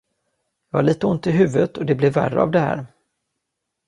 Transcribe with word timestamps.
Jag 0.69 0.77
har 0.77 0.83
litet 0.83 1.03
ont 1.03 1.27
i 1.27 1.31
huvudet, 1.31 1.77
och 1.77 1.85
det 1.85 1.95
blir 1.95 2.11
värre 2.11 2.41
av 2.41 2.51
det 2.51 2.59
här. 2.59 2.85